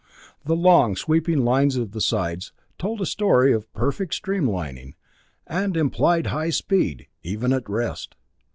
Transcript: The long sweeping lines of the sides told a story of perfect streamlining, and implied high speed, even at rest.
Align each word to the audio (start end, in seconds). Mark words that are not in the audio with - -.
The 0.45 0.55
long 0.55 0.95
sweeping 0.95 1.45
lines 1.45 1.75
of 1.75 1.91
the 1.91 2.01
sides 2.01 2.51
told 2.79 3.01
a 3.01 3.05
story 3.05 3.53
of 3.53 3.71
perfect 3.71 4.13
streamlining, 4.19 4.93
and 5.45 5.77
implied 5.77 6.25
high 6.25 6.49
speed, 6.49 7.05
even 7.21 7.53
at 7.53 7.69
rest. 7.69 8.15